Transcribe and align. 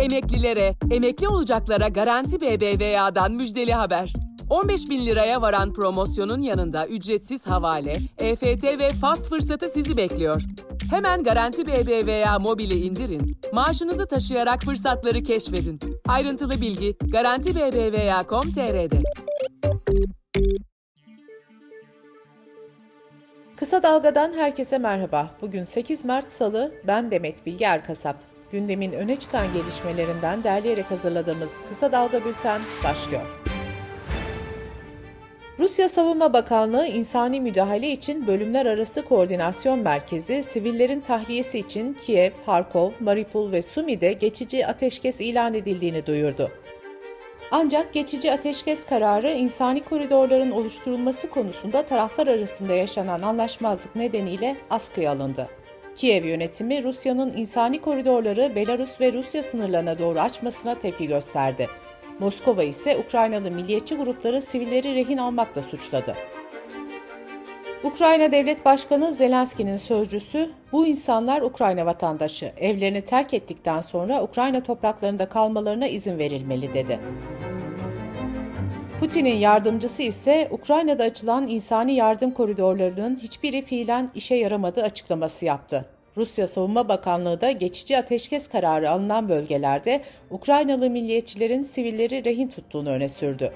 Emeklilere, 0.00 0.74
emekli 0.90 1.28
olacaklara 1.28 1.88
Garanti 1.88 2.40
BBVA'dan 2.40 3.32
müjdeli 3.32 3.72
haber. 3.72 4.12
15 4.50 4.90
bin 4.90 5.06
liraya 5.06 5.42
varan 5.42 5.72
promosyonun 5.72 6.40
yanında 6.40 6.86
ücretsiz 6.86 7.46
havale, 7.46 7.96
EFT 8.18 8.64
ve 8.64 8.90
fast 9.00 9.28
fırsatı 9.28 9.68
sizi 9.68 9.96
bekliyor. 9.96 10.42
Hemen 10.90 11.22
Garanti 11.22 11.66
BBVA 11.66 12.38
mobili 12.38 12.74
indirin, 12.74 13.36
maaşınızı 13.52 14.06
taşıyarak 14.06 14.62
fırsatları 14.62 15.22
keşfedin. 15.22 15.80
Ayrıntılı 16.08 16.60
bilgi 16.60 16.96
garantibbva.com.tr'de. 17.00 19.02
Kısa 23.56 23.82
Dalga'dan 23.82 24.32
herkese 24.32 24.78
merhaba. 24.78 25.30
Bugün 25.40 25.64
8 25.64 26.04
Mart 26.04 26.30
Salı, 26.30 26.72
ben 26.86 27.10
Demet 27.10 27.46
Bilge 27.46 27.64
Erkasap. 27.64 28.29
Gündemin 28.52 28.92
öne 28.92 29.16
çıkan 29.16 29.52
gelişmelerinden 29.52 30.44
derleyerek 30.44 30.90
hazırladığımız 30.90 31.52
Kısa 31.68 31.92
Dalga 31.92 32.24
Bülten 32.24 32.60
başlıyor. 32.84 33.22
Rusya 35.58 35.88
Savunma 35.88 36.32
Bakanlığı 36.32 36.86
insani 36.86 37.40
müdahale 37.40 37.92
için 37.92 38.26
bölümler 38.26 38.66
arası 38.66 39.04
koordinasyon 39.04 39.78
merkezi 39.78 40.42
sivillerin 40.42 41.00
tahliyesi 41.00 41.58
için 41.58 41.94
Kiev, 42.06 42.30
Harkov, 42.46 42.90
Mariupol 43.00 43.52
ve 43.52 43.62
Sumi'de 43.62 44.12
geçici 44.12 44.66
ateşkes 44.66 45.20
ilan 45.20 45.54
edildiğini 45.54 46.06
duyurdu. 46.06 46.50
Ancak 47.50 47.92
geçici 47.92 48.32
ateşkes 48.32 48.86
kararı 48.86 49.30
insani 49.30 49.84
koridorların 49.84 50.50
oluşturulması 50.50 51.30
konusunda 51.30 51.82
taraflar 51.82 52.26
arasında 52.26 52.74
yaşanan 52.74 53.22
anlaşmazlık 53.22 53.96
nedeniyle 53.96 54.56
askıya 54.70 55.12
alındı. 55.12 55.59
Kiev 56.00 56.24
yönetimi 56.24 56.82
Rusya'nın 56.84 57.36
insani 57.36 57.80
koridorları 57.80 58.52
Belarus 58.56 59.00
ve 59.00 59.12
Rusya 59.12 59.42
sınırlarına 59.42 59.98
doğru 59.98 60.20
açmasına 60.20 60.74
tepki 60.74 61.06
gösterdi. 61.06 61.68
Moskova 62.18 62.62
ise 62.62 62.98
Ukraynalı 62.98 63.50
milliyetçi 63.50 63.96
grupları 63.96 64.40
sivilleri 64.42 64.94
rehin 64.94 65.16
almakla 65.16 65.62
suçladı. 65.62 66.14
Ukrayna 67.84 68.32
Devlet 68.32 68.64
Başkanı 68.64 69.12
Zelenski'nin 69.12 69.76
sözcüsü, 69.76 70.50
bu 70.72 70.86
insanlar 70.86 71.42
Ukrayna 71.42 71.86
vatandaşı, 71.86 72.52
evlerini 72.56 73.02
terk 73.02 73.34
ettikten 73.34 73.80
sonra 73.80 74.22
Ukrayna 74.22 74.62
topraklarında 74.62 75.28
kalmalarına 75.28 75.86
izin 75.86 76.18
verilmeli 76.18 76.74
dedi. 76.74 77.00
Putin'in 79.00 79.36
yardımcısı 79.36 80.02
ise 80.02 80.48
Ukrayna'da 80.50 81.04
açılan 81.04 81.46
insani 81.46 81.94
yardım 81.94 82.30
koridorlarının 82.30 83.18
hiçbiri 83.22 83.62
fiilen 83.64 84.10
işe 84.14 84.34
yaramadığı 84.34 84.82
açıklaması 84.82 85.44
yaptı. 85.44 85.84
Rusya 86.16 86.46
Savunma 86.46 86.88
Bakanlığı 86.88 87.40
da 87.40 87.50
geçici 87.50 87.98
ateşkes 87.98 88.48
kararı 88.48 88.90
alınan 88.90 89.28
bölgelerde 89.28 90.00
Ukraynalı 90.30 90.90
milliyetçilerin 90.90 91.62
sivilleri 91.62 92.24
rehin 92.24 92.48
tuttuğunu 92.48 92.88
öne 92.90 93.08
sürdü. 93.08 93.52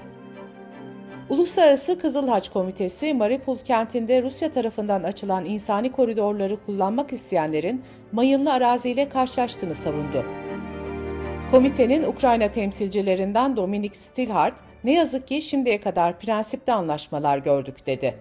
Uluslararası 1.29 1.99
Kızıl 1.99 2.27
Haç 2.27 2.49
Komitesi, 2.49 3.13
Mariupol 3.13 3.57
kentinde 3.57 4.23
Rusya 4.23 4.51
tarafından 4.51 5.03
açılan 5.03 5.45
insani 5.45 5.91
koridorları 5.91 6.57
kullanmak 6.65 7.13
isteyenlerin 7.13 7.83
mayınlı 8.11 8.53
araziyle 8.53 9.09
karşılaştığını 9.09 9.75
savundu. 9.75 10.25
Komitenin 11.51 12.03
Ukrayna 12.03 12.47
temsilcilerinden 12.47 13.55
Dominik 13.55 13.95
Stilhart, 13.95 14.53
ne 14.85 14.93
yazık 14.93 15.27
ki 15.27 15.41
şimdiye 15.41 15.81
kadar 15.81 16.19
prensipte 16.19 16.73
anlaşmalar 16.73 17.37
gördük 17.37 17.85
dedi. 17.85 18.15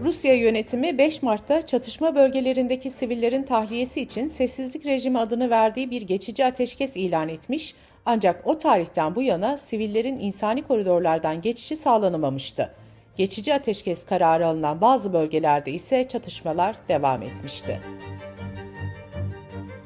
Rusya 0.00 0.34
yönetimi 0.34 0.98
5 0.98 1.22
Mart'ta 1.22 1.62
çatışma 1.62 2.14
bölgelerindeki 2.14 2.90
sivillerin 2.90 3.42
tahliyesi 3.42 4.00
için 4.00 4.28
sessizlik 4.28 4.86
rejimi 4.86 5.18
adını 5.18 5.50
verdiği 5.50 5.90
bir 5.90 6.02
geçici 6.02 6.46
ateşkes 6.46 6.96
ilan 6.96 7.28
etmiş 7.28 7.74
ancak 8.06 8.46
o 8.46 8.58
tarihten 8.58 9.14
bu 9.14 9.22
yana 9.22 9.56
sivillerin 9.56 10.18
insani 10.18 10.62
koridorlardan 10.62 11.42
geçişi 11.42 11.76
sağlanamamıştı. 11.76 12.74
Geçici 13.16 13.54
ateşkes 13.54 14.06
kararı 14.06 14.46
alınan 14.46 14.80
bazı 14.80 15.12
bölgelerde 15.12 15.72
ise 15.72 16.08
çatışmalar 16.08 16.76
devam 16.88 17.22
etmişti. 17.22 17.80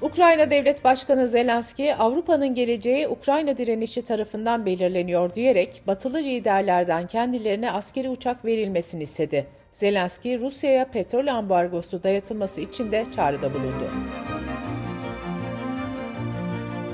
Ukrayna 0.03 0.51
Devlet 0.51 0.85
Başkanı 0.85 1.29
Zelenski, 1.29 1.95
Avrupa'nın 1.95 2.55
geleceği 2.55 3.09
Ukrayna 3.09 3.57
direnişi 3.57 4.03
tarafından 4.03 4.67
belirleniyor 4.67 5.35
diyerek 5.35 5.83
batılı 5.87 6.19
liderlerden 6.19 7.07
kendilerine 7.07 7.71
askeri 7.71 8.09
uçak 8.09 8.45
verilmesini 8.45 9.03
istedi. 9.03 9.47
Zelenski, 9.73 10.41
Rusya'ya 10.41 10.85
petrol 10.85 11.27
ambargosu 11.27 12.03
dayatılması 12.03 12.61
için 12.61 12.93
de 12.93 13.05
çağrıda 13.17 13.55
bulundu. 13.55 13.91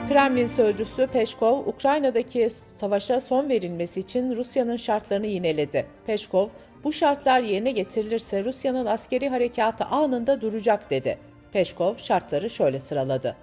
Kremlin 0.09 0.47
sözcüsü 0.47 1.07
Peşkov, 1.07 1.59
Ukrayna'daki 1.67 2.51
savaşa 2.51 3.21
son 3.21 3.49
verilmesi 3.49 4.01
için 4.01 4.37
Rusya'nın 4.37 4.77
şartlarını 4.77 5.27
yineledi. 5.27 5.87
Peşkov, 6.07 6.49
bu 6.85 6.93
şartlar 6.93 7.41
yerine 7.41 7.71
getirilirse 7.71 8.45
Rusya'nın 8.45 8.87
askeri 8.87 9.29
harekatı 9.29 9.85
anında 9.85 10.41
duracak 10.41 10.91
dedi. 10.91 11.19
Peşkov 11.55 11.97
şartları 11.97 12.51
şöyle 12.51 12.81
sıraladı. 12.81 13.37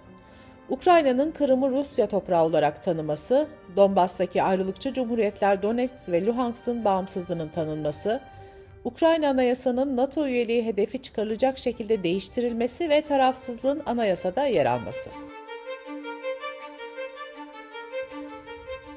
Ukrayna'nın 0.70 1.32
Kırım'ı 1.32 1.72
Rusya 1.72 2.08
toprağı 2.08 2.44
olarak 2.44 2.84
tanıması, 2.84 3.48
Donbas'taki 3.76 4.44
ayrılıkçı 4.44 4.94
cumhuriyetler 4.94 5.62
Donetsk 5.62 6.10
ve 6.10 6.26
Luhansk'ın 6.26 6.86
bağımsızlığının 6.86 7.50
tanınması, 7.50 8.22
Ukrayna 8.84 9.30
Anayasa'nın 9.30 9.98
NATO 9.98 10.28
üyeliği 10.28 10.66
hedefi 10.66 11.02
çıkarılacak 11.02 11.58
şekilde 11.58 12.04
değiştirilmesi 12.04 12.90
ve 12.90 13.02
tarafsızlığın 13.02 13.82
anayasada 13.86 14.46
yer 14.46 14.66
alması. 14.66 15.10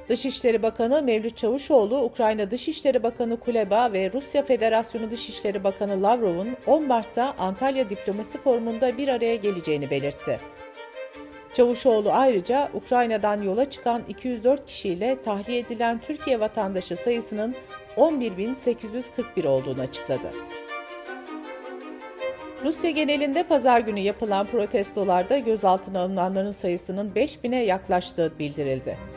Dışişleri 0.09 0.63
Bakanı 0.63 1.03
Mevlüt 1.03 1.37
Çavuşoğlu, 1.37 2.03
Ukrayna 2.03 2.51
Dışişleri 2.51 3.03
Bakanı 3.03 3.41
Kuleba 3.41 3.93
ve 3.93 4.13
Rusya 4.13 4.43
Federasyonu 4.43 5.11
Dışişleri 5.11 5.65
Bakanı 5.65 6.03
Lavrov'un 6.03 6.57
10 6.67 6.87
Mart'ta 6.87 7.35
Antalya 7.39 7.91
Diplomasi 7.91 8.39
Forumu'nda 8.39 8.99
bir 8.99 9.09
araya 9.09 9.37
geleceğini 9.37 9.91
belirtti. 9.91 10.41
Çavuşoğlu 11.55 12.11
ayrıca 12.13 12.71
Ukrayna'dan 12.75 13.43
yola 13.43 13.71
çıkan 13.71 14.03
204 14.09 14.67
kişiyle 14.67 15.21
tahliye 15.23 15.59
edilen 15.59 16.01
Türkiye 16.01 16.41
vatandaşı 16.41 16.97
sayısının 16.97 17.55
11.841 17.97 19.47
olduğunu 19.47 19.81
açıkladı. 19.81 20.33
Rusya 22.65 22.91
genelinde 22.91 23.43
pazar 23.43 23.81
günü 23.81 24.01
yapılan 24.01 24.47
protestolarda 24.47 25.39
gözaltına 25.39 26.01
alınanların 26.01 26.51
sayısının 26.51 27.11
5000'e 27.11 27.65
yaklaştığı 27.65 28.39
bildirildi. 28.39 29.14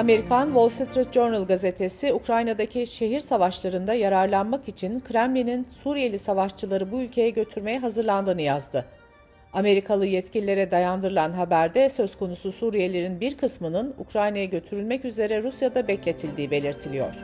Amerikan 0.00 0.46
Wall 0.46 0.68
Street 0.68 1.12
Journal 1.12 1.46
gazetesi 1.46 2.12
Ukrayna'daki 2.14 2.86
şehir 2.86 3.20
savaşlarında 3.20 3.94
yararlanmak 3.94 4.68
için 4.68 5.00
Kremlin'in 5.00 5.66
Suriyeli 5.82 6.18
savaşçıları 6.18 6.92
bu 6.92 7.00
ülkeye 7.00 7.30
götürmeye 7.30 7.78
hazırlandığını 7.78 8.42
yazdı. 8.42 8.84
Amerikalı 9.52 10.06
yetkililere 10.06 10.70
dayandırılan 10.70 11.32
haberde 11.32 11.88
söz 11.88 12.16
konusu 12.16 12.52
Suriyelilerin 12.52 13.20
bir 13.20 13.36
kısmının 13.36 13.94
Ukrayna'ya 13.98 14.44
götürülmek 14.44 15.04
üzere 15.04 15.42
Rusya'da 15.42 15.88
bekletildiği 15.88 16.50
belirtiliyor. 16.50 17.14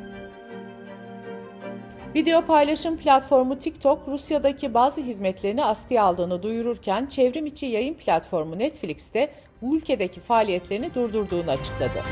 Video 2.15 2.45
paylaşım 2.45 2.97
platformu 2.97 3.59
TikTok, 3.59 4.09
Rusya'daki 4.09 4.75
bazı 4.75 5.01
hizmetlerini 5.01 5.65
askıya 5.65 6.03
aldığını 6.05 6.43
duyururken 6.43 7.07
çevrim 7.07 7.47
içi 7.47 7.67
yayın 7.67 7.95
platformu 7.95 8.59
Netflix 8.59 9.15
de 9.15 9.29
bu 9.63 9.77
ülkedeki 9.77 10.21
faaliyetlerini 10.21 10.95
durdurduğunu 10.95 11.51
açıkladı. 11.51 12.03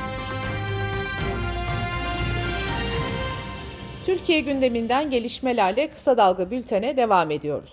Türkiye 4.04 4.40
gündeminden 4.40 5.10
gelişmelerle 5.10 5.90
kısa 5.90 6.16
dalga 6.16 6.50
bültene 6.50 6.96
devam 6.96 7.30
ediyoruz. 7.30 7.72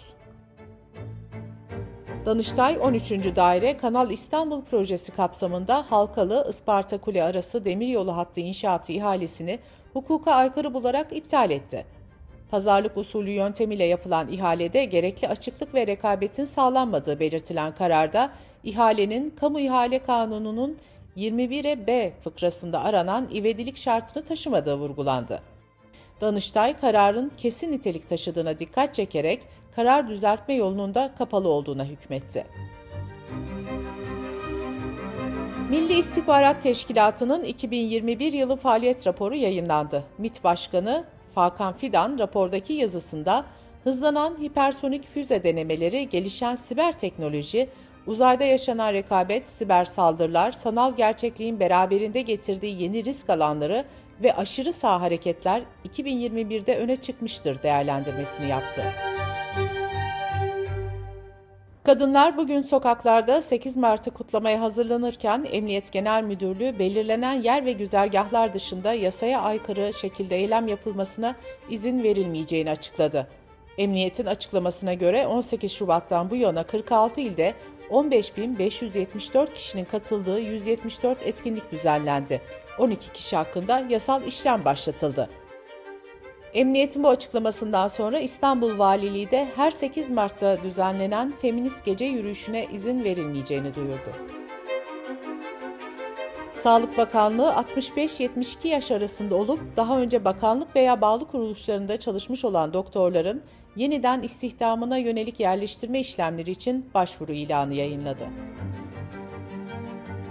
Danıştay 2.26 2.78
13. 2.82 3.12
Daire 3.12 3.78
Kanal 3.78 4.12
İstanbul 4.12 4.62
projesi 4.62 5.12
kapsamında 5.12 5.86
Halkalı 5.90 6.48
Isparta 6.50 6.98
Kule 6.98 7.24
arası 7.24 7.66
demiryolu 7.66 8.18
hattı 8.18 8.40
inşaatı 8.40 8.92
ihalesini 8.92 9.60
hukuka 9.94 10.32
aykırı 10.32 10.74
bularak 10.74 11.08
iptal 11.12 11.52
etti. 11.52 11.86
Pazarlık 12.52 12.98
usulü 12.98 13.30
yöntemiyle 13.30 13.84
yapılan 13.84 14.32
ihalede 14.32 14.86
gerekli 14.86 15.28
açıklık 15.28 15.74
ve 15.74 15.88
rekabetin 15.88 16.46
sağlanmadığı 16.46 17.20
belirtilen 17.20 17.76
kararda 17.76 18.32
ihalenin 18.64 19.30
Kamu 19.40 19.60
İhale 19.60 20.00
Kanunu'nun 20.00 20.78
21'e 21.18 21.88
B 21.88 22.14
fıkrasında 22.24 22.84
aranan 22.84 23.30
ivedilik 23.34 23.78
şartını 23.78 24.26
taşımadığı 24.26 24.76
vurgulandı. 24.76 25.51
Danıştay 26.22 26.80
kararın 26.80 27.32
kesin 27.38 27.72
nitelik 27.72 28.10
taşıdığına 28.10 28.60
dikkat 28.60 28.96
çekerek 28.96 29.42
karar 29.76 30.10
düzeltme 30.10 30.54
yolunun 30.54 30.94
da 30.94 31.12
kapalı 31.18 31.48
olduğuna 31.48 31.86
hükmetti. 31.86 32.46
Milli 35.70 35.94
İstihbarat 35.94 36.64
Teşkilatı'nın 36.64 37.44
2021 37.44 38.34
yılı 38.34 38.56
faaliyet 38.56 39.08
raporu 39.08 39.36
yayınlandı. 39.36 40.04
MİT 40.18 40.44
Başkanı 40.44 41.04
Fakan 41.36 41.74
Fidan 41.74 42.20
rapordaki 42.20 42.74
yazısında 42.74 43.46
hızlanan 43.84 44.38
hipersonik 44.42 45.08
füze 45.08 45.44
denemeleri, 45.44 46.10
gelişen 46.10 46.56
siber 46.56 47.00
teknoloji, 47.00 47.70
Uzayda 48.08 48.44
yaşanan 48.44 48.94
rekabet, 48.94 49.48
siber 49.48 49.86
saldırılar, 49.86 50.52
sanal 50.52 50.96
gerçekliğin 50.96 51.60
beraberinde 51.60 52.22
getirdiği 52.22 52.82
yeni 52.82 53.06
risk 53.06 53.30
alanları 53.30 53.86
ve 54.24 54.36
aşırı 54.36 54.74
sağ 54.74 55.02
hareketler 55.02 55.62
2021'de 55.90 56.78
öne 56.78 56.96
çıkmıştır 56.96 57.64
değerlendirmesini 57.64 58.50
yaptı. 58.50 58.84
Kadınlar 61.84 62.38
bugün 62.38 62.62
sokaklarda 62.62 63.42
8 63.42 63.78
Mart'ı 63.78 64.12
kutlamaya 64.12 64.62
hazırlanırken 64.62 65.48
Emniyet 65.52 65.92
Genel 65.92 66.24
Müdürlüğü 66.24 66.80
belirlenen 66.80 67.34
yer 67.34 67.66
ve 67.66 67.72
güzergahlar 67.72 68.54
dışında 68.54 68.94
yasaya 68.94 69.42
aykırı 69.42 69.94
şekilde 69.94 70.36
eylem 70.36 70.68
yapılmasına 70.68 71.36
izin 71.70 72.04
verilmeyeceğini 72.04 72.72
açıkladı. 72.72 73.28
Emniyetin 73.78 74.26
açıklamasına 74.26 74.94
göre 74.94 75.28
18 75.28 75.72
Şubat'tan 75.72 76.30
bu 76.30 76.36
yana 76.36 76.64
46 76.64 77.22
ilde 77.22 77.54
15.574 77.92 79.54
kişinin 79.54 79.86
katıldığı 79.86 80.40
174 80.40 81.24
etkinlik 81.24 81.72
düzenlendi. 81.72 82.42
12 82.78 83.14
kişi 83.14 83.36
hakkında 83.36 83.80
yasal 83.90 84.28
işlem 84.28 84.66
başlatıldı. 84.66 85.30
Emniyetin 86.54 87.04
bu 87.04 87.10
açıklamasından 87.10 87.88
sonra 87.88 88.20
İstanbul 88.20 88.80
Valiliği 88.80 89.32
de 89.32 89.48
her 89.56 89.72
8 89.72 90.10
Mart'ta 90.10 90.64
düzenlenen 90.64 91.34
feminist 91.42 91.86
gece 91.86 92.06
yürüyüşüne 92.06 92.68
izin 92.74 93.04
verilmeyeceğini 93.04 93.76
duyurdu. 93.76 94.12
Sağlık 96.52 96.98
Bakanlığı 96.98 97.50
65-72 97.50 98.68
yaş 98.68 98.92
arasında 98.92 99.36
olup 99.36 99.60
daha 99.78 100.00
önce 100.00 100.26
bakanlık 100.26 100.76
veya 100.76 101.02
bağlı 101.02 101.26
kuruluşlarında 101.28 102.00
çalışmış 102.00 102.46
olan 102.46 102.74
doktorların 102.74 103.42
yeniden 103.76 104.22
istihdamına 104.22 104.98
yönelik 104.98 105.40
yerleştirme 105.40 106.00
işlemleri 106.00 106.52
için 106.52 106.90
başvuru 106.94 107.32
ilanı 107.32 107.74
yayınladı. 107.74 108.28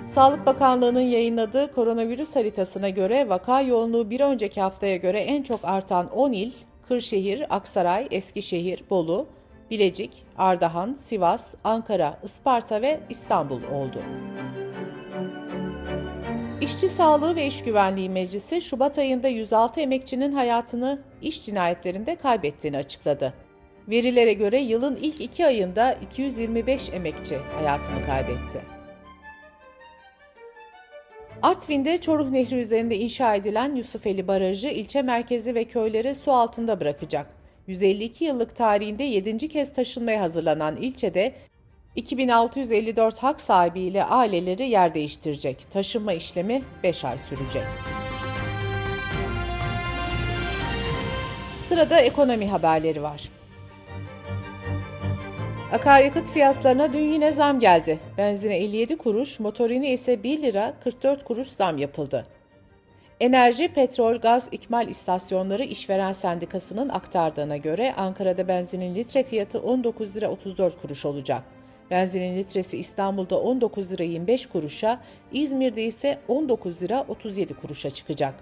Sağlık 0.07 0.47
Bakanlığı'nın 0.47 1.01
yayınladığı 1.01 1.73
koronavirüs 1.73 2.37
haritasına 2.37 2.89
göre 2.89 3.29
vaka 3.29 3.61
yoğunluğu 3.61 4.11
bir 4.11 4.21
önceki 4.21 4.61
haftaya 4.61 4.97
göre 4.97 5.19
en 5.19 5.43
çok 5.43 5.61
artan 5.63 6.11
10 6.13 6.33
il, 6.33 6.53
Kırşehir, 6.89 7.57
Aksaray, 7.57 8.09
Eskişehir, 8.11 8.85
Bolu, 8.91 9.27
Bilecik, 9.71 10.25
Ardahan, 10.39 10.95
Sivas, 10.95 11.55
Ankara, 11.65 12.19
Isparta 12.23 12.83
ve 12.83 13.01
İstanbul 13.09 13.63
oldu. 13.63 14.03
İşçi 16.61 16.89
Sağlığı 16.89 17.37
ve 17.37 17.47
İş 17.47 17.63
Güvenliği 17.63 18.11
Meclisi 18.11 18.63
Şubat 18.63 18.99
ayında 18.99 19.29
106 19.29 19.81
emekçinin 19.81 20.33
hayatını 20.33 20.99
iş 21.23 21.47
cinayetlerinde 21.47 22.17
kaybettiğini 22.17 22.77
açıkladı. 22.77 23.35
Verilere 23.89 24.33
göre 24.33 24.61
yılın 24.61 24.97
ilk 24.97 25.21
iki 25.21 25.47
ayında 25.47 25.93
225 25.93 26.93
emekçi 26.93 27.37
hayatını 27.57 28.07
kaybetti. 28.07 28.61
Artvin'de 31.43 32.01
Çoruh 32.01 32.31
Nehri 32.31 32.61
üzerinde 32.61 32.97
inşa 32.97 33.35
edilen 33.35 33.75
Yusufeli 33.75 34.29
Barajı 34.29 34.69
ilçe 34.69 35.03
merkezi 35.03 35.55
ve 35.55 35.65
köyleri 35.65 36.15
su 36.15 36.33
altında 36.33 36.81
bırakacak. 36.81 37.27
152 37.67 38.25
yıllık 38.25 38.57
tarihinde 38.57 39.03
7. 39.05 39.49
kez 39.49 39.73
taşınmaya 39.73 40.21
hazırlanan 40.21 40.77
ilçede 40.77 41.35
2654 41.97 43.19
hak 43.19 43.41
sahibi 43.41 43.81
ile 43.81 44.05
aileleri 44.05 44.69
yer 44.69 44.95
değiştirecek. 44.95 45.67
Taşınma 45.71 46.13
işlemi 46.13 46.63
5 46.83 47.05
ay 47.05 47.19
sürecek. 47.19 47.63
Sırada 51.69 52.01
ekonomi 52.01 52.49
haberleri 52.49 53.03
var. 53.03 53.31
Akaryakıt 55.73 56.31
fiyatlarına 56.31 56.93
dün 56.93 57.13
yine 57.13 57.33
zam 57.33 57.61
geldi. 57.61 57.99
Benzine 58.19 58.57
57 58.57 58.99
kuruş, 58.99 59.41
motorine 59.41 59.93
ise 59.93 60.23
1 60.23 60.43
lira 60.43 60.75
44 60.85 61.25
kuruş 61.25 61.49
zam 61.49 61.79
yapıldı. 61.79 62.27
Enerji, 63.21 63.69
Petrol, 63.69 64.17
Gaz 64.17 64.49
İkmal 64.53 64.89
İstasyonları 64.89 65.65
İşveren 65.65 66.13
Sendikası'nın 66.13 66.89
aktardığına 66.89 67.57
göre 67.57 67.95
Ankara'da 67.97 68.49
benzinin 68.49 68.95
litre 68.95 69.23
fiyatı 69.23 69.61
19 69.61 70.17
lira 70.17 70.29
34 70.31 70.83
kuruş 70.83 71.05
olacak. 71.05 71.43
Benzinin 71.91 72.37
litresi 72.37 72.79
İstanbul'da 72.79 73.41
19 73.41 73.93
lira 73.93 74.03
25 74.03 74.47
kuruşa, 74.47 75.01
İzmir'de 75.33 75.85
ise 75.85 76.19
19 76.29 76.83
lira 76.83 77.05
37 77.09 77.55
kuruşa 77.55 77.91
çıkacak. 77.91 78.35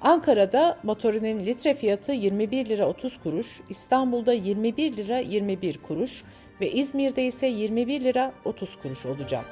Ankara'da 0.00 0.78
motorinin 0.82 1.44
litre 1.44 1.74
fiyatı 1.74 2.12
21 2.12 2.68
lira 2.68 2.88
30 2.88 3.18
kuruş, 3.22 3.60
İstanbul'da 3.68 4.32
21 4.32 4.96
lira 4.96 5.18
21 5.18 5.78
kuruş 5.78 6.24
ve 6.60 6.72
İzmir'de 6.72 7.24
ise 7.24 7.46
21 7.46 8.00
lira 8.00 8.32
30 8.44 8.76
kuruş 8.76 9.06
olacak. 9.06 9.44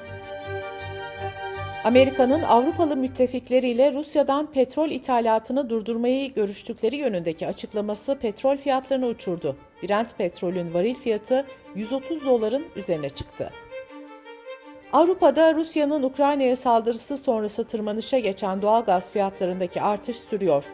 Amerika'nın 1.83 2.43
Avrupalı 2.43 2.97
müttefikleriyle 2.97 3.93
Rusya'dan 3.93 4.51
petrol 4.51 4.89
ithalatını 4.89 5.69
durdurmayı 5.69 6.33
görüştükleri 6.33 6.95
yönündeki 6.95 7.47
açıklaması 7.47 8.15
petrol 8.19 8.57
fiyatlarını 8.57 9.05
uçurdu. 9.05 9.55
Brent 9.83 10.17
petrolün 10.17 10.73
varil 10.73 10.95
fiyatı 10.95 11.45
130 11.75 12.25
doların 12.25 12.65
üzerine 12.75 13.09
çıktı. 13.09 13.51
Avrupa'da 14.93 15.55
Rusya'nın 15.55 16.03
Ukrayna'ya 16.03 16.55
saldırısı 16.55 17.17
sonrası 17.17 17.63
tırmanışa 17.63 18.19
geçen 18.19 18.61
doğal 18.61 18.85
gaz 18.85 19.11
fiyatlarındaki 19.11 19.81
artış 19.81 20.19
sürüyor. 20.19 20.65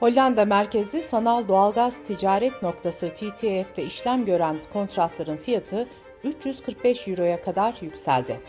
Hollanda 0.00 0.44
merkezli 0.44 1.02
sanal 1.02 1.48
doğalgaz 1.48 1.96
ticaret 2.06 2.62
noktası 2.62 3.08
TTF'de 3.08 3.84
işlem 3.86 4.24
gören 4.24 4.56
kontratların 4.72 5.36
fiyatı 5.36 5.88
345 6.24 7.08
euroya 7.08 7.42
kadar 7.42 7.74
yükseldi. 7.80 8.40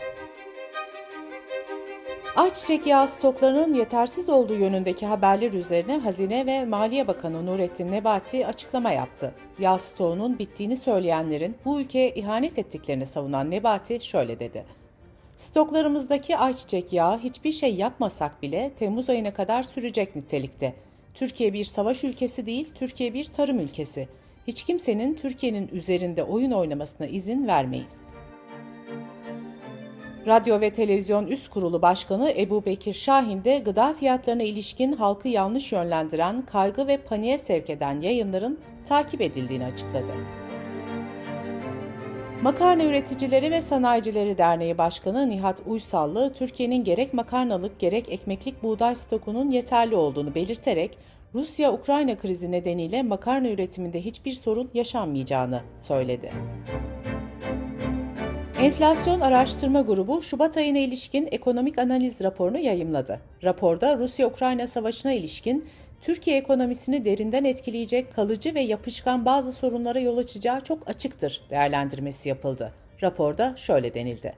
Ayçiçek 2.38 2.86
yağı 2.86 3.08
stoklarının 3.08 3.74
yetersiz 3.74 4.28
olduğu 4.28 4.54
yönündeki 4.54 5.06
haberler 5.06 5.52
üzerine 5.52 5.98
Hazine 5.98 6.46
ve 6.46 6.64
Maliye 6.64 7.06
Bakanı 7.06 7.46
Nurettin 7.46 7.92
Nebati 7.92 8.46
açıklama 8.46 8.90
yaptı. 8.90 9.34
Yağ 9.58 9.78
stoğunun 9.78 10.38
bittiğini 10.38 10.76
söyleyenlerin 10.76 11.56
bu 11.64 11.80
ülkeye 11.80 12.10
ihanet 12.10 12.58
ettiklerini 12.58 13.06
savunan 13.06 13.50
Nebati 13.50 14.00
şöyle 14.00 14.40
dedi. 14.40 14.64
Stoklarımızdaki 15.36 16.36
ayçiçek 16.36 16.92
yağı 16.92 17.18
hiçbir 17.18 17.52
şey 17.52 17.74
yapmasak 17.74 18.42
bile 18.42 18.70
Temmuz 18.78 19.10
ayına 19.10 19.32
kadar 19.32 19.62
sürecek 19.62 20.16
nitelikte. 20.16 20.74
Türkiye 21.14 21.52
bir 21.52 21.64
savaş 21.64 22.04
ülkesi 22.04 22.46
değil, 22.46 22.70
Türkiye 22.74 23.14
bir 23.14 23.24
tarım 23.24 23.60
ülkesi. 23.60 24.08
Hiç 24.46 24.62
kimsenin 24.62 25.14
Türkiye'nin 25.14 25.68
üzerinde 25.72 26.22
oyun 26.22 26.50
oynamasına 26.50 27.06
izin 27.06 27.46
vermeyiz. 27.46 28.17
Radyo 30.28 30.60
ve 30.60 30.70
Televizyon 30.70 31.26
Üst 31.26 31.48
Kurulu 31.48 31.82
Başkanı 31.82 32.30
Ebu 32.30 32.64
Bekir 32.64 32.92
Şahin 32.92 33.44
de 33.44 33.58
gıda 33.58 33.94
fiyatlarına 33.94 34.42
ilişkin 34.42 34.92
halkı 34.92 35.28
yanlış 35.28 35.72
yönlendiren, 35.72 36.46
kaygı 36.46 36.86
ve 36.86 36.96
paniğe 36.96 37.38
sevk 37.38 37.70
eden 37.70 38.00
yayınların 38.00 38.58
takip 38.88 39.20
edildiğini 39.20 39.64
açıkladı. 39.64 40.12
Makarna 42.42 42.84
Üreticileri 42.84 43.50
ve 43.50 43.60
Sanayicileri 43.60 44.38
Derneği 44.38 44.78
Başkanı 44.78 45.28
Nihat 45.28 45.62
Uysallı, 45.66 46.32
Türkiye'nin 46.34 46.84
gerek 46.84 47.14
makarnalık 47.14 47.78
gerek 47.78 48.08
ekmeklik 48.08 48.62
buğday 48.62 48.94
stokunun 48.94 49.50
yeterli 49.50 49.96
olduğunu 49.96 50.34
belirterek, 50.34 50.98
Rusya-Ukrayna 51.34 52.18
krizi 52.18 52.52
nedeniyle 52.52 53.02
makarna 53.02 53.48
üretiminde 53.48 54.04
hiçbir 54.04 54.32
sorun 54.32 54.70
yaşanmayacağını 54.74 55.62
söyledi. 55.78 56.32
Enflasyon 58.60 59.20
Araştırma 59.20 59.80
Grubu 59.80 60.22
Şubat 60.22 60.56
ayına 60.56 60.78
ilişkin 60.78 61.28
ekonomik 61.30 61.78
analiz 61.78 62.22
raporunu 62.22 62.58
yayımladı. 62.58 63.20
Raporda 63.44 63.98
Rusya-Ukrayna 63.98 64.66
savaşına 64.66 65.12
ilişkin 65.12 65.64
Türkiye 66.00 66.36
ekonomisini 66.36 67.04
derinden 67.04 67.44
etkileyecek 67.44 68.12
kalıcı 68.12 68.54
ve 68.54 68.60
yapışkan 68.60 69.24
bazı 69.24 69.52
sorunlara 69.52 70.00
yol 70.00 70.18
açacağı 70.18 70.60
çok 70.60 70.88
açıktır 70.88 71.40
değerlendirmesi 71.50 72.28
yapıldı. 72.28 72.72
Raporda 73.02 73.54
şöyle 73.56 73.94
denildi. 73.94 74.34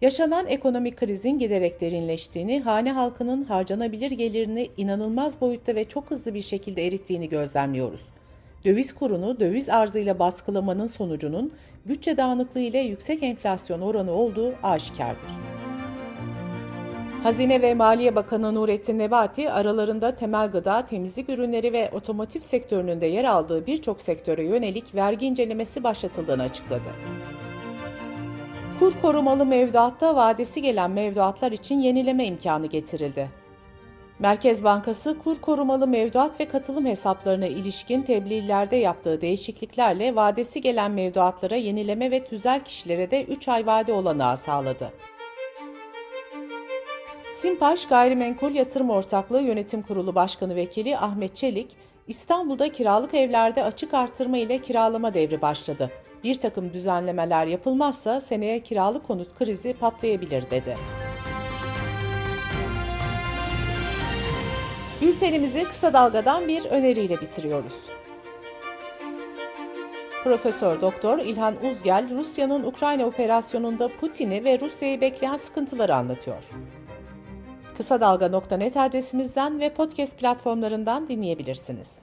Yaşanan 0.00 0.46
ekonomik 0.46 0.96
krizin 0.96 1.38
giderek 1.38 1.80
derinleştiğini, 1.80 2.60
hane 2.60 2.92
halkının 2.92 3.44
harcanabilir 3.44 4.10
gelirini 4.10 4.70
inanılmaz 4.76 5.40
boyutta 5.40 5.74
ve 5.74 5.84
çok 5.84 6.10
hızlı 6.10 6.34
bir 6.34 6.42
şekilde 6.42 6.86
erittiğini 6.86 7.28
gözlemliyoruz. 7.28 8.02
Döviz 8.64 8.94
kurunu 8.94 9.40
döviz 9.40 9.68
arzıyla 9.68 10.18
baskılamanın 10.18 10.86
sonucunun 10.86 11.52
bütçe 11.86 12.16
dağınıklığı 12.16 12.60
ile 12.60 12.78
yüksek 12.78 13.22
enflasyon 13.22 13.80
oranı 13.80 14.12
olduğu 14.12 14.54
aşikardır. 14.62 15.30
Hazine 17.22 17.62
ve 17.62 17.74
Maliye 17.74 18.14
Bakanı 18.14 18.54
Nurettin 18.54 18.98
Nebati 18.98 19.50
aralarında 19.50 20.16
temel 20.16 20.50
gıda, 20.50 20.86
temizlik 20.86 21.28
ürünleri 21.28 21.72
ve 21.72 21.90
otomotiv 21.92 22.40
sektörünün 22.40 23.00
de 23.00 23.06
yer 23.06 23.24
aldığı 23.24 23.66
birçok 23.66 24.00
sektöre 24.00 24.44
yönelik 24.44 24.94
vergi 24.94 25.26
incelemesi 25.26 25.84
başlatıldığını 25.84 26.42
açıkladı. 26.42 26.88
Kur 28.78 28.92
korumalı 29.02 29.46
mevduatta 29.46 30.16
vadesi 30.16 30.62
gelen 30.62 30.90
mevduatlar 30.90 31.52
için 31.52 31.80
yenileme 31.80 32.24
imkanı 32.24 32.66
getirildi. 32.66 33.28
Merkez 34.18 34.64
Bankası 34.64 35.18
kur 35.18 35.40
korumalı 35.40 35.86
mevduat 35.86 36.40
ve 36.40 36.48
katılım 36.48 36.86
hesaplarına 36.86 37.46
ilişkin 37.46 38.02
tebliğlerde 38.02 38.76
yaptığı 38.76 39.20
değişikliklerle 39.20 40.14
vadesi 40.16 40.60
gelen 40.60 40.90
mevduatlara 40.90 41.56
yenileme 41.56 42.10
ve 42.10 42.24
tüzel 42.24 42.60
kişilere 42.60 43.10
de 43.10 43.24
3 43.24 43.48
ay 43.48 43.66
vade 43.66 43.92
olanağı 43.92 44.36
sağladı. 44.36 44.92
Simpaş 47.36 47.86
Gayrimenkul 47.86 48.54
Yatırım 48.54 48.90
Ortaklığı 48.90 49.40
Yönetim 49.40 49.82
Kurulu 49.82 50.14
Başkanı 50.14 50.56
Vekili 50.56 50.98
Ahmet 50.98 51.36
Çelik, 51.36 51.76
İstanbul'da 52.08 52.72
kiralık 52.72 53.14
evlerde 53.14 53.64
açık 53.64 53.94
arttırma 53.94 54.38
ile 54.38 54.58
kiralama 54.58 55.14
devri 55.14 55.42
başladı. 55.42 55.90
Bir 56.24 56.34
takım 56.34 56.72
düzenlemeler 56.72 57.46
yapılmazsa 57.46 58.20
seneye 58.20 58.60
kiralık 58.60 59.06
konut 59.06 59.34
krizi 59.34 59.72
patlayabilir 59.72 60.50
dedi. 60.50 60.76
Bültenimizi 65.02 65.64
kısa 65.64 65.92
dalgadan 65.92 66.48
bir 66.48 66.64
öneriyle 66.64 67.20
bitiriyoruz. 67.20 67.74
Profesör 70.24 70.80
Doktor 70.80 71.18
İlhan 71.18 71.54
Uzgel, 71.70 72.10
Rusya'nın 72.18 72.64
Ukrayna 72.64 73.06
operasyonunda 73.06 73.88
Putin'i 73.88 74.44
ve 74.44 74.60
Rusya'yı 74.60 75.00
bekleyen 75.00 75.36
sıkıntıları 75.36 75.94
anlatıyor. 75.94 76.50
Kısa 77.76 78.00
Dalga.net 78.00 78.76
adresimizden 78.76 79.60
ve 79.60 79.74
podcast 79.74 80.18
platformlarından 80.18 81.08
dinleyebilirsiniz. 81.08 81.98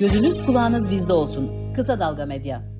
Gözünüz 0.00 0.46
kulağınız 0.46 0.90
bizde 0.90 1.12
olsun. 1.12 1.72
Kısa 1.74 2.00
Dalga 2.00 2.26
Medya. 2.26 2.79